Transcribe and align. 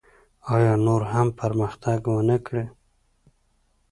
آیا 0.55 0.73
نور 0.85 1.01
هم 1.11 1.27
پرمختګ 1.41 1.99
ونکړي؟ 2.15 2.65